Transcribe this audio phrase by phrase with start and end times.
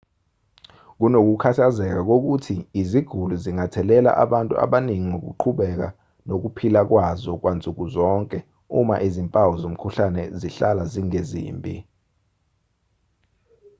[0.99, 5.87] kunokukhathazeka kokuthi iziguli zingathelela abantu abaningi ngokuqhubeka
[6.27, 8.37] nokuphila kwazo kwansuku zonke
[8.79, 11.75] uma izimpawu zomkhuhlane zihlala zingezimbi